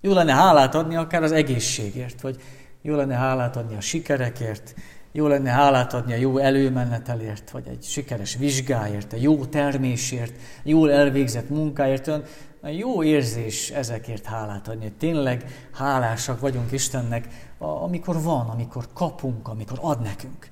Jó 0.00 0.12
lenne 0.12 0.32
hálát 0.32 0.74
adni 0.74 0.96
akár 0.96 1.22
az 1.22 1.32
egészségért, 1.32 2.20
vagy 2.20 2.42
jó 2.82 2.94
lenne 2.94 3.14
hálát 3.14 3.56
adni 3.56 3.76
a 3.76 3.80
sikerekért, 3.80 4.74
jó 5.12 5.26
lenne 5.26 5.50
hálát 5.50 5.92
adni 5.92 6.12
a 6.12 6.16
jó 6.16 6.38
előmenetelért, 6.38 7.50
vagy 7.50 7.66
egy 7.68 7.82
sikeres 7.82 8.36
vizsgáért, 8.36 9.12
a 9.12 9.16
jó 9.16 9.44
termésért, 9.44 10.34
jól 10.62 10.92
elvégzett 10.92 11.48
munkáért. 11.48 12.06
Olyan 12.06 12.22
jó 12.70 13.02
érzés 13.02 13.70
ezekért 13.70 14.24
hálát 14.24 14.68
adni, 14.68 14.82
hogy 14.82 14.96
tényleg 14.96 15.68
hálásak 15.72 16.40
vagyunk 16.40 16.72
Istennek, 16.72 17.28
amikor 17.58 18.22
van, 18.22 18.48
amikor 18.48 18.88
kapunk, 18.92 19.48
amikor 19.48 19.78
ad 19.80 20.00
nekünk. 20.00 20.48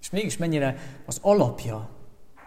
És 0.00 0.10
mégis 0.10 0.36
mennyire 0.36 0.76
az 1.06 1.18
alapja 1.22 1.88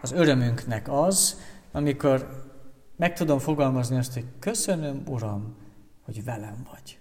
az 0.01 0.11
örömünknek 0.11 0.91
az, 0.91 1.39
amikor 1.71 2.47
meg 2.95 3.13
tudom 3.13 3.39
fogalmazni 3.39 3.97
azt, 3.97 4.13
hogy 4.13 4.25
köszönöm, 4.39 5.03
Uram, 5.07 5.55
hogy 6.01 6.23
velem 6.23 6.67
vagy. 6.71 6.99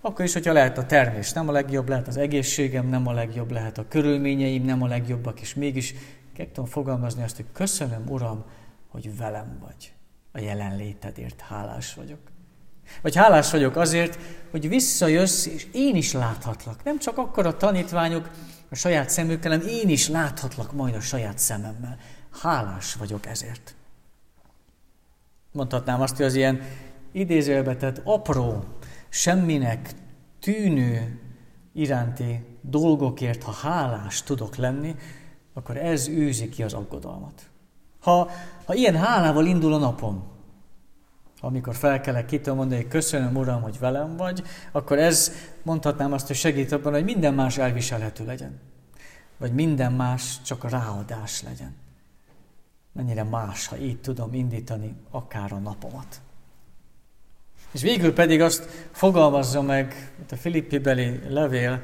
Akkor 0.00 0.24
is, 0.24 0.32
hogyha 0.32 0.52
lehet 0.52 0.78
a 0.78 0.86
termés 0.86 1.32
nem 1.32 1.48
a 1.48 1.52
legjobb, 1.52 1.88
lehet 1.88 2.08
az 2.08 2.16
egészségem 2.16 2.86
nem 2.86 3.06
a 3.06 3.12
legjobb, 3.12 3.50
lehet 3.50 3.78
a 3.78 3.88
körülményeim 3.88 4.64
nem 4.64 4.82
a 4.82 4.86
legjobbak, 4.86 5.40
és 5.40 5.54
mégis 5.54 5.94
meg 6.36 6.52
tudom 6.52 6.70
fogalmazni 6.70 7.22
azt, 7.22 7.36
hogy 7.36 7.46
köszönöm, 7.52 8.04
Uram, 8.08 8.44
hogy 8.94 9.16
velem 9.16 9.58
vagy. 9.60 9.92
A 10.32 10.38
jelenlétedért 10.38 11.40
hálás 11.40 11.94
vagyok. 11.94 12.18
Vagy 13.02 13.16
hálás 13.16 13.50
vagyok 13.50 13.76
azért, 13.76 14.18
hogy 14.50 14.68
visszajössz, 14.68 15.46
és 15.46 15.66
én 15.72 15.96
is 15.96 16.12
láthatlak. 16.12 16.84
Nem 16.84 16.98
csak 16.98 17.18
akkor 17.18 17.46
a 17.46 17.56
tanítványok 17.56 18.30
a 18.68 18.74
saját 18.74 19.10
szemükkel, 19.10 19.50
hanem 19.50 19.66
én 19.66 19.88
is 19.88 20.08
láthatlak 20.08 20.72
majd 20.72 20.94
a 20.94 21.00
saját 21.00 21.38
szememmel. 21.38 21.98
Hálás 22.40 22.94
vagyok 22.94 23.26
ezért. 23.26 23.74
Mondhatnám 25.52 26.00
azt, 26.00 26.16
hogy 26.16 26.26
az 26.26 26.34
ilyen 26.34 26.62
idézőbe 27.12 27.92
apró, 28.04 28.64
semminek 29.08 29.90
tűnő 30.40 31.20
iránti 31.72 32.44
dolgokért, 32.60 33.42
ha 33.42 33.52
hálás 33.52 34.22
tudok 34.22 34.56
lenni, 34.56 34.94
akkor 35.52 35.76
ez 35.76 36.08
űzi 36.08 36.48
ki 36.48 36.62
az 36.62 36.72
aggodalmat. 36.72 37.48
Ha, 38.04 38.30
ha 38.64 38.74
ilyen 38.74 38.96
hálával 38.96 39.46
indul 39.46 39.72
a 39.72 39.78
napom, 39.78 40.24
amikor 41.40 41.74
felkelek, 41.74 42.26
ki 42.26 42.40
tudom 42.40 42.56
mondani, 42.56 42.80
hogy 42.80 42.90
köszönöm, 42.90 43.36
Uram, 43.36 43.62
hogy 43.62 43.78
velem 43.78 44.16
vagy, 44.16 44.42
akkor 44.72 44.98
ez 44.98 45.32
mondhatnám 45.62 46.12
azt, 46.12 46.26
hogy 46.26 46.36
segít 46.36 46.72
abban, 46.72 46.92
hogy 46.92 47.04
minden 47.04 47.34
más 47.34 47.58
elviselhető 47.58 48.24
legyen. 48.24 48.60
Vagy 49.36 49.52
minden 49.52 49.92
más 49.92 50.42
csak 50.42 50.70
ráadás 50.70 51.42
legyen. 51.42 51.74
Mennyire 52.92 53.22
más, 53.22 53.66
ha 53.66 53.76
így 53.76 54.00
tudom 54.00 54.34
indítani 54.34 54.96
akár 55.10 55.52
a 55.52 55.58
napomat. 55.58 56.20
És 57.72 57.82
végül 57.82 58.12
pedig 58.12 58.40
azt 58.40 58.88
fogalmazza 58.90 59.62
meg 59.62 60.12
itt 60.20 60.32
a 60.32 60.36
Filippi 60.36 60.78
beli 60.78 61.20
levél, 61.28 61.80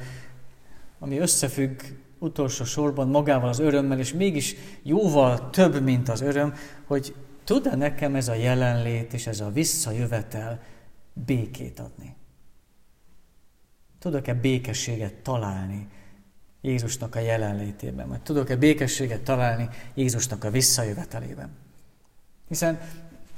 ami 0.98 1.18
összefügg 1.18 1.80
utolsó 2.20 2.64
sorban 2.64 3.08
magával 3.08 3.48
az 3.48 3.58
örömmel, 3.58 3.98
és 3.98 4.12
mégis 4.12 4.54
jóval 4.82 5.50
több, 5.50 5.82
mint 5.82 6.08
az 6.08 6.20
öröm, 6.20 6.54
hogy 6.86 7.14
tud-e 7.44 7.76
nekem 7.76 8.14
ez 8.14 8.28
a 8.28 8.34
jelenlét 8.34 9.12
és 9.12 9.26
ez 9.26 9.40
a 9.40 9.50
visszajövetel 9.50 10.62
békét 11.12 11.80
adni? 11.80 12.16
Tudok-e 13.98 14.34
békességet 14.34 15.14
találni 15.14 15.88
Jézusnak 16.60 17.14
a 17.14 17.20
jelenlétében? 17.20 18.08
Vagy 18.08 18.22
tudok-e 18.22 18.56
békességet 18.56 19.20
találni 19.20 19.68
Jézusnak 19.94 20.44
a 20.44 20.50
visszajövetelében? 20.50 21.50
Hiszen 22.48 22.80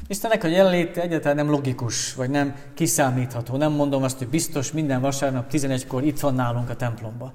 Istennek 0.07 0.45
a 0.45 0.47
jelenléte 0.47 1.03
egyáltalán 1.03 1.37
nem 1.37 1.51
logikus, 1.51 2.15
vagy 2.15 2.31
nem 2.31 2.55
kiszámítható. 2.75 3.57
Nem 3.57 3.73
mondom 3.73 4.03
azt, 4.03 4.19
hogy 4.19 4.29
biztos 4.29 4.73
minden 4.73 5.01
vasárnap 5.01 5.51
11-kor 5.53 6.05
itt 6.05 6.21
van 6.21 6.35
nálunk 6.35 6.71
a 6.71 6.77
templomba. 6.77 7.33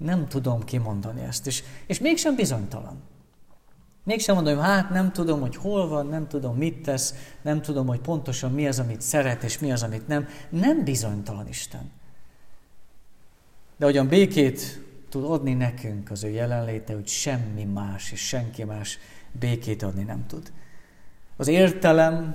Nem 0.00 0.28
tudom 0.28 0.64
kimondani 0.64 1.22
ezt, 1.22 1.46
és, 1.46 1.62
és 1.86 1.98
mégsem 1.98 2.34
bizonytalan. 2.34 3.02
Mégsem 4.04 4.34
mondom, 4.34 4.54
hogy 4.54 4.64
hát 4.64 4.90
nem 4.90 5.12
tudom, 5.12 5.40
hogy 5.40 5.56
hol 5.56 5.88
van, 5.88 6.06
nem 6.06 6.28
tudom, 6.28 6.56
mit 6.56 6.82
tesz, 6.82 7.14
nem 7.42 7.62
tudom, 7.62 7.86
hogy 7.86 8.00
pontosan 8.00 8.52
mi 8.52 8.66
az, 8.66 8.78
amit 8.78 9.00
szeret, 9.00 9.42
és 9.42 9.58
mi 9.58 9.72
az, 9.72 9.82
amit 9.82 10.08
nem. 10.08 10.28
Nem 10.48 10.84
bizonytalan 10.84 11.48
Isten. 11.48 11.90
De 13.76 13.84
hogyan 13.84 14.08
békét 14.08 14.82
tud 15.08 15.24
adni 15.24 15.54
nekünk 15.54 16.10
az 16.10 16.24
ő 16.24 16.28
jelenléte, 16.28 16.94
hogy 16.94 17.06
semmi 17.06 17.64
más 17.64 18.12
és 18.12 18.20
senki 18.20 18.64
más 18.64 18.98
békét 19.32 19.82
adni 19.82 20.02
nem 20.02 20.26
tud. 20.26 20.52
Az 21.36 21.48
értelem, 21.48 22.34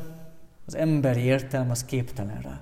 az 0.65 0.75
emberi 0.75 1.21
értelem, 1.21 1.69
az 1.69 1.85
képtelen 1.85 2.41
rá. 2.41 2.61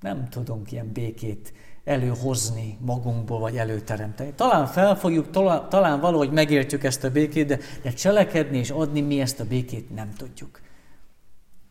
Nem 0.00 0.28
tudunk 0.28 0.72
ilyen 0.72 0.92
békét 0.92 1.52
előhozni 1.88 2.78
magunkból, 2.80 3.38
vagy 3.38 3.56
előteremteni. 3.56 4.32
Talán 4.32 4.66
felfogjuk, 4.66 5.30
talán 5.68 6.00
valahogy 6.00 6.30
megértjük 6.30 6.84
ezt 6.84 7.04
a 7.04 7.10
békét, 7.10 7.46
de, 7.46 7.58
de 7.82 7.92
cselekedni 7.92 8.58
és 8.58 8.70
adni 8.70 9.00
mi 9.00 9.20
ezt 9.20 9.40
a 9.40 9.44
békét 9.44 9.94
nem 9.94 10.12
tudjuk. 10.16 10.60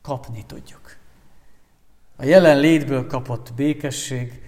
Kapni 0.02 0.44
tudjuk. 0.46 0.98
A 2.16 2.24
jelen 2.24 2.60
létből 2.60 3.08
kapott 3.08 3.54
békesség, 3.54 4.42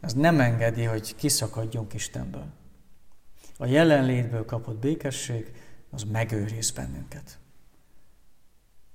az 0.00 0.12
nem 0.12 0.40
engedi, 0.40 0.84
hogy 0.84 1.14
kiszakadjunk 1.14 1.94
Istenből. 1.94 2.46
A 3.58 3.66
jelenlétből 3.66 4.44
kapott 4.44 4.78
békesség, 4.78 5.52
az 5.90 6.02
megőriz 6.02 6.70
bennünket. 6.70 7.38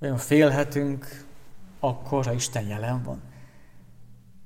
Olyan 0.02 0.18
félhetünk 0.18 1.26
akkor, 1.80 2.26
ha 2.26 2.34
Isten 2.34 2.68
jelen 2.68 3.04
van. 3.04 3.22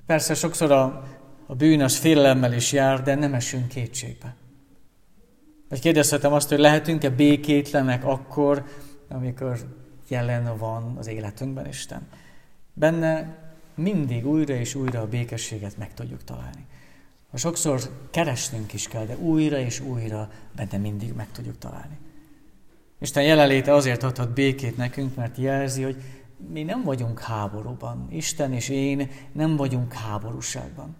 Persze 0.06 0.34
sokszor 0.34 0.72
a, 0.72 1.08
a 1.48 1.56
bűn 1.56 1.82
az 1.82 1.98
félelemmel 1.98 2.54
is 2.54 2.72
jár, 2.72 3.04
de 3.04 3.16
nem 3.16 3.34
esünk 3.34 3.68
kétségbe. 3.68 4.36
Vagy 5.70 5.80
kérdezhetem 5.80 6.34
azt, 6.34 6.50
hogy 6.50 6.60
lehetünk-e 6.60 7.10
békétlenek 7.10 8.06
akkor, 8.06 8.66
amikor 9.10 9.58
jelen 10.08 10.58
van 10.58 10.96
az 10.98 11.08
életünkben 11.08 11.68
Isten. 11.68 12.08
Benne 12.74 13.36
mindig 13.76 14.28
újra 14.28 14.54
és 14.54 14.76
újra 14.76 15.02
a 15.02 15.08
békességet 15.08 15.78
meg 15.78 15.94
tudjuk 15.94 16.24
találni. 16.24 16.66
Ha 17.32 17.38
sokszor 17.38 17.80
keresnünk 18.12 18.74
is 18.74 18.88
kell, 18.88 19.06
de 19.06 19.18
újra 19.18 19.58
és 19.58 19.80
újra 19.80 20.30
benne 20.56 20.78
mindig 20.78 21.14
meg 21.14 21.28
tudjuk 21.32 21.58
találni. 21.58 21.98
Isten 23.00 23.24
jelenléte 23.24 23.74
azért 23.74 24.04
adhat 24.04 24.34
békét 24.34 24.78
nekünk, 24.78 25.16
mert 25.16 25.38
jelzi, 25.38 25.84
hogy 25.84 25.96
mi 26.52 26.64
nem 26.64 26.84
vagyunk 26.84 27.20
háborúban. 27.20 28.08
Isten 28.10 28.54
és 28.54 28.70
én 28.70 29.10
nem 29.32 29.56
vagyunk 29.56 29.94
háborúságban. 29.94 30.96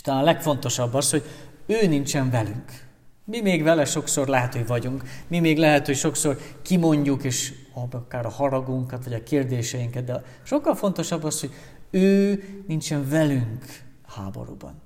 És 0.00 0.06
talán 0.06 0.22
a 0.22 0.24
legfontosabb 0.24 0.94
az, 0.94 1.10
hogy 1.10 1.22
ő 1.66 1.86
nincsen 1.86 2.30
velünk. 2.30 2.86
Mi 3.24 3.40
még 3.40 3.62
vele 3.62 3.84
sokszor 3.84 4.28
lehet, 4.28 4.54
hogy 4.54 4.66
vagyunk. 4.66 5.02
Mi 5.26 5.38
még 5.38 5.58
lehet, 5.58 5.86
hogy 5.86 5.96
sokszor 5.96 6.38
kimondjuk, 6.62 7.24
és 7.24 7.54
akár 7.92 8.26
a 8.26 8.30
haragunkat, 8.30 9.04
vagy 9.04 9.12
a 9.12 9.22
kérdéseinket, 9.22 10.04
de 10.04 10.22
sokkal 10.42 10.74
fontosabb 10.74 11.24
az, 11.24 11.40
hogy 11.40 11.50
ő 11.90 12.44
nincsen 12.66 13.08
velünk 13.08 13.64
háborúban. 14.06 14.80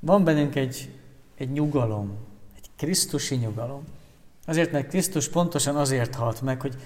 Van 0.00 0.24
bennünk 0.24 0.54
egy, 0.54 0.90
egy 1.36 1.50
nyugalom, 1.50 2.16
egy 2.56 2.68
Krisztusi 2.76 3.34
nyugalom. 3.34 3.84
Azért, 4.46 4.72
mert 4.72 4.88
Krisztus 4.88 5.28
pontosan 5.28 5.76
azért 5.76 6.14
halt 6.14 6.42
meg, 6.42 6.60
hogy 6.60 6.76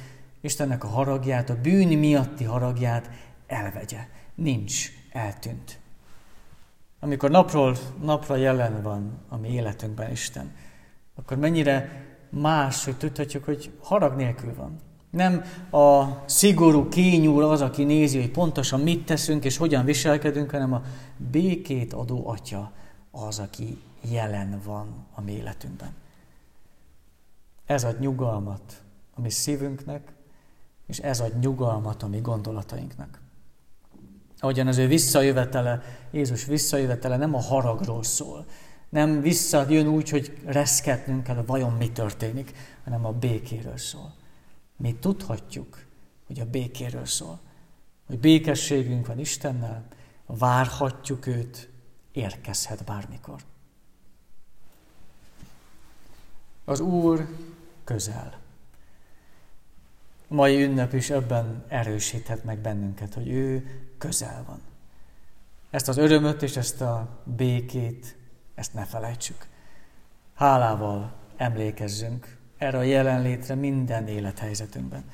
Istennek 0.40 0.84
a 0.84 0.88
haragját, 0.88 1.50
a 1.50 1.60
bűn 1.62 1.98
miatti 1.98 2.44
haragját 2.44 3.10
elvegye. 3.46 4.06
Nincs, 4.34 4.92
eltűnt. 5.12 5.78
Amikor 7.00 7.30
napról 7.30 7.76
napra 8.02 8.36
jelen 8.36 8.82
van 8.82 9.18
a 9.28 9.36
mi 9.36 9.48
életünkben 9.48 10.10
Isten, 10.10 10.54
akkor 11.14 11.36
mennyire 11.36 12.06
más, 12.30 12.84
hogy 12.84 12.96
tudhatjuk, 12.96 13.44
hogy 13.44 13.70
harag 13.80 14.16
nélkül 14.16 14.54
van. 14.54 14.76
Nem 15.10 15.44
a 15.70 16.04
szigorú 16.26 16.88
kényúr 16.88 17.42
az, 17.42 17.60
aki 17.60 17.84
nézi, 17.84 18.20
hogy 18.20 18.30
pontosan 18.30 18.80
mit 18.80 19.06
teszünk 19.06 19.44
és 19.44 19.56
hogyan 19.56 19.84
viselkedünk, 19.84 20.50
hanem 20.50 20.72
a 20.72 20.82
békét 21.16 21.92
adó 21.92 22.28
atya 22.28 22.72
az, 23.10 23.38
aki 23.38 23.78
jelen 24.00 24.60
van 24.64 25.06
a 25.14 25.20
mi 25.20 25.32
életünkben. 25.32 25.94
Ez 27.66 27.84
ad 27.84 28.00
nyugalmat 28.00 28.82
a 29.14 29.20
mi 29.20 29.30
szívünknek, 29.30 30.12
és 30.86 30.98
ez 30.98 31.20
ad 31.20 31.38
nyugalmat 31.38 32.02
a 32.02 32.06
mi 32.06 32.20
gondolatainknak. 32.20 33.20
Ahogyan 34.38 34.66
az 34.66 34.78
ő 34.78 34.86
visszajövetele, 34.86 35.82
Jézus 36.10 36.44
visszajövetele 36.44 37.16
nem 37.16 37.34
a 37.34 37.40
haragról 37.40 38.02
szól, 38.02 38.46
nem 38.88 39.20
visszajön 39.20 39.86
úgy, 39.86 40.08
hogy 40.08 40.38
reszketnünk 40.44 41.22
kell, 41.22 41.42
vajon 41.46 41.72
mi 41.72 41.92
történik, 41.92 42.52
hanem 42.84 43.06
a 43.06 43.12
békéről 43.12 43.76
szól. 43.76 44.14
Mi 44.76 44.94
tudhatjuk, 44.94 45.84
hogy 46.26 46.40
a 46.40 46.44
békéről 46.44 47.06
szól. 47.06 47.40
Hogy 48.06 48.18
békességünk 48.18 49.06
van 49.06 49.18
Istennel, 49.18 49.86
várhatjuk 50.26 51.26
őt, 51.26 51.68
érkezhet 52.12 52.84
bármikor. 52.84 53.40
Az 56.64 56.80
Úr 56.80 57.28
közel. 57.84 58.38
A 60.28 60.34
mai 60.34 60.62
ünnep 60.62 60.92
is 60.92 61.10
ebben 61.10 61.64
erősíthet 61.68 62.44
meg 62.44 62.58
bennünket, 62.58 63.14
hogy 63.14 63.28
ő 63.28 63.70
közel 63.98 64.44
van. 64.46 64.60
Ezt 65.70 65.88
az 65.88 65.96
örömöt 65.96 66.42
és 66.42 66.56
ezt 66.56 66.80
a 66.80 67.22
békét, 67.24 68.16
ezt 68.54 68.74
ne 68.74 68.84
felejtsük. 68.84 69.46
Hálával 70.34 71.12
emlékezzünk 71.36 72.36
erre 72.58 72.78
a 72.78 72.82
jelenlétre 72.82 73.54
minden 73.54 74.08
élethelyzetünkben, 74.08 75.10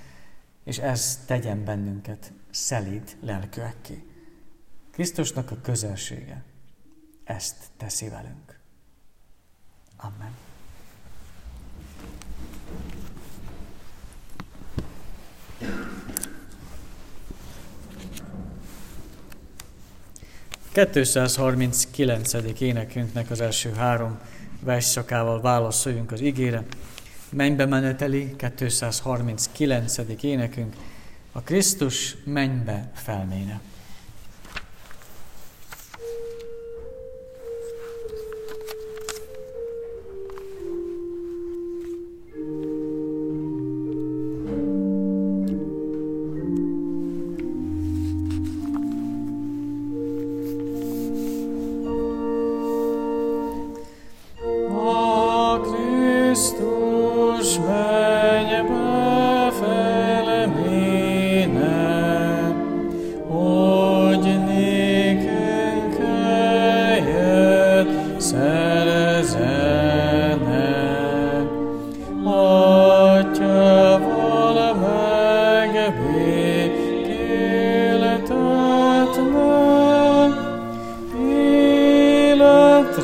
és 0.64 0.78
ez 0.78 1.22
tegyen 1.26 1.64
bennünket 1.64 2.32
szelíd 2.50 3.16
lelkőekké. 3.20 4.04
Krisztusnak 4.90 5.50
a 5.50 5.60
közelsége 5.60 6.42
ezt 7.24 7.56
teszi 7.76 8.08
velünk. 8.08 8.58
Amen. 9.96 10.43
239. 20.74 22.32
énekünknek 22.60 23.30
az 23.30 23.40
első 23.40 23.72
három 23.72 24.18
versszakával 24.60 25.40
válaszoljunk 25.40 26.12
az 26.12 26.20
igére. 26.20 26.62
Mennybe 27.30 27.66
meneteli 27.66 28.36
239. 28.56 29.96
énekünk, 30.20 30.74
a 31.32 31.40
Krisztus 31.40 32.16
mennybe 32.24 32.90
felméne. 32.94 33.60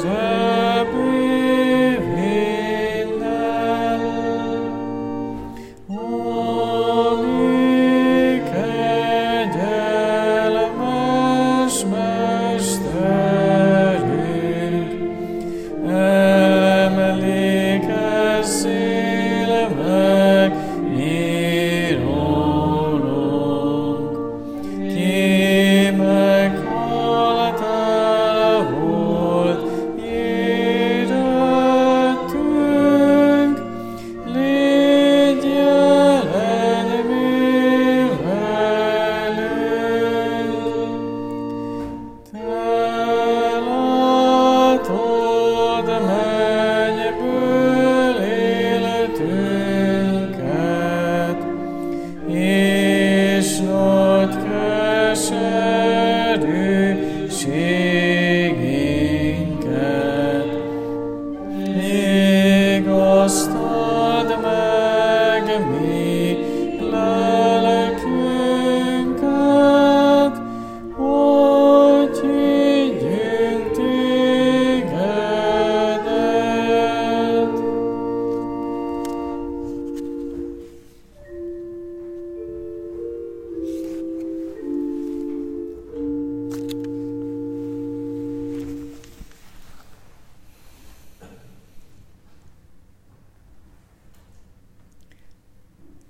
Yeah. 0.02 0.29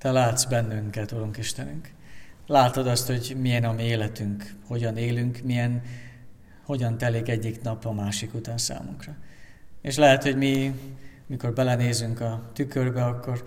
Te 0.00 0.10
látsz 0.10 0.44
bennünket, 0.44 1.12
Urunk 1.12 1.36
Istenünk. 1.36 1.90
Látod 2.46 2.86
azt, 2.86 3.06
hogy 3.06 3.36
milyen 3.40 3.64
a 3.64 3.72
mi 3.72 3.82
életünk, 3.82 4.54
hogyan 4.66 4.96
élünk, 4.96 5.40
milyen, 5.44 5.82
hogyan 6.64 6.98
telik 6.98 7.28
egyik 7.28 7.62
nap 7.62 7.84
a 7.84 7.92
másik 7.92 8.34
után 8.34 8.58
számunkra. 8.58 9.16
És 9.82 9.96
lehet, 9.96 10.22
hogy 10.22 10.36
mi, 10.36 10.74
mikor 11.26 11.52
belenézünk 11.52 12.20
a 12.20 12.50
tükörbe, 12.52 13.04
akkor 13.04 13.44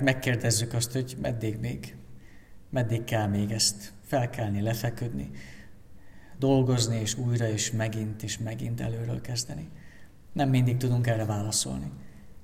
megkérdezzük 0.00 0.72
azt, 0.72 0.92
hogy 0.92 1.16
meddig 1.20 1.58
még, 1.58 1.96
meddig 2.70 3.04
kell 3.04 3.26
még 3.26 3.50
ezt 3.50 3.92
felkelni, 4.04 4.60
lefeküdni, 4.60 5.30
dolgozni, 6.38 7.00
és 7.00 7.16
újra, 7.16 7.48
és 7.48 7.70
megint, 7.70 8.22
és 8.22 8.38
megint 8.38 8.80
előről 8.80 9.20
kezdeni. 9.20 9.68
Nem 10.32 10.48
mindig 10.48 10.76
tudunk 10.76 11.06
erre 11.06 11.24
válaszolni. 11.24 11.90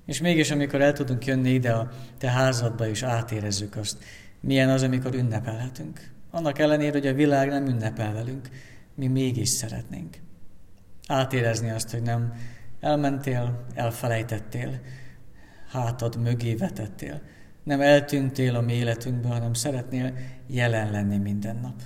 És 0.07 0.21
mégis, 0.21 0.51
amikor 0.51 0.81
el 0.81 0.93
tudunk 0.93 1.25
jönni 1.25 1.49
ide 1.49 1.71
a 1.71 1.89
te 2.17 2.29
házadba, 2.29 2.87
és 2.87 3.03
átérezzük 3.03 3.75
azt, 3.75 4.03
milyen 4.39 4.69
az, 4.69 4.83
amikor 4.83 5.13
ünnepelhetünk. 5.13 6.11
Annak 6.31 6.59
ellenére, 6.59 6.91
hogy 6.91 7.07
a 7.07 7.13
világ 7.13 7.49
nem 7.49 7.65
ünnepel 7.65 8.13
velünk, 8.13 8.49
mi 8.95 9.07
mégis 9.07 9.49
szeretnénk. 9.49 10.17
Átérezni 11.07 11.69
azt, 11.69 11.91
hogy 11.91 12.01
nem 12.01 12.33
elmentél, 12.79 13.65
elfelejtettél, 13.73 14.79
hátad 15.71 16.21
mögé 16.21 16.55
vetettél. 16.55 17.21
Nem 17.63 17.81
eltűntél 17.81 18.55
a 18.55 18.61
mi 18.61 18.73
életünkből, 18.73 19.31
hanem 19.31 19.53
szeretnél 19.53 20.13
jelen 20.47 20.91
lenni 20.91 21.17
minden 21.17 21.55
nap. 21.55 21.81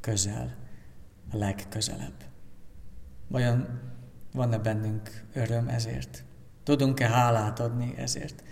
Közel, 0.00 0.54
a 1.30 1.36
legközelebb. 1.36 2.24
Vajon 3.28 3.80
van-e 4.32 4.58
bennünk 4.58 5.24
öröm 5.32 5.68
ezért? 5.68 6.24
Tudunk-e 6.66 7.08
hálát 7.08 7.60
adni 7.60 7.94
ezért? 7.96 8.42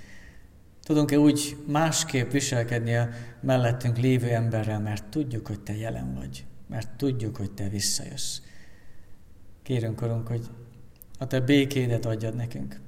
Tudunk-e 0.82 1.18
úgy 1.18 1.56
másképp 1.66 2.30
viselkedni 2.30 2.96
a 2.96 3.08
mellettünk 3.40 3.98
lévő 3.98 4.28
emberrel, 4.28 4.80
mert 4.80 5.04
tudjuk, 5.04 5.46
hogy 5.46 5.60
te 5.60 5.76
jelen 5.76 6.14
vagy, 6.14 6.44
mert 6.68 6.96
tudjuk, 6.96 7.36
hogy 7.36 7.50
te 7.52 7.68
visszajössz. 7.68 8.40
Kérünk, 9.62 10.02
Urunk, 10.02 10.26
hogy 10.26 10.50
a 11.18 11.26
te 11.26 11.40
békédet 11.40 12.06
adjad 12.06 12.34
nekünk. 12.34 12.80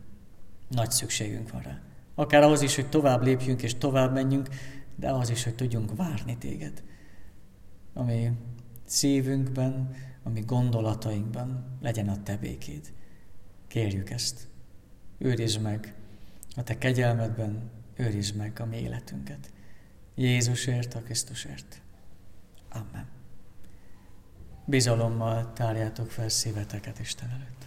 Nagy 0.68 0.90
szükségünk 0.90 1.50
van 1.50 1.62
rá. 1.62 1.80
Akár 2.14 2.42
ahhoz 2.42 2.62
is, 2.62 2.74
hogy 2.74 2.88
tovább 2.88 3.22
lépjünk 3.22 3.62
és 3.62 3.74
tovább 3.74 4.12
menjünk, 4.12 4.48
de 4.96 5.08
ahhoz 5.08 5.30
is, 5.30 5.44
hogy 5.44 5.54
tudjunk 5.54 5.96
várni 5.96 6.36
téged. 6.38 6.82
Ami 7.94 8.32
szívünkben, 8.84 9.90
ami 10.22 10.40
gondolatainkban 10.40 11.78
legyen 11.80 12.08
a 12.08 12.22
te 12.22 12.36
békéd. 12.36 12.92
Kérjük 13.68 14.10
ezt. 14.10 14.48
Őrizd 15.18 15.60
meg 15.60 15.94
a 16.56 16.62
te 16.62 16.78
kegyelmedben, 16.78 17.70
őrizd 17.96 18.36
meg 18.36 18.60
a 18.60 18.64
mi 18.64 18.76
életünket. 18.76 19.50
Jézusért, 20.14 20.94
a 20.94 21.02
Krisztusért. 21.02 21.80
Amen. 22.68 23.06
Bizalommal 24.64 25.52
tárjátok 25.52 26.10
fel 26.10 26.28
szíveteket 26.28 26.98
Isten 26.98 27.30
előtt. 27.30 27.66